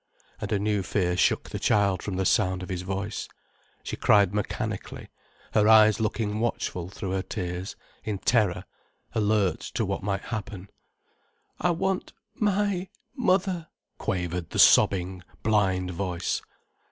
[0.39, 3.27] And a new fear shook the child from the sound of his voice.
[3.83, 5.09] She cried mechanically,
[5.53, 8.65] her eyes looking watchful through her tears, in terror,
[9.13, 10.71] alert to what might happen.
[11.59, 13.67] "I want—my—mother,"
[13.99, 16.41] quavered the sobbing, blind voice.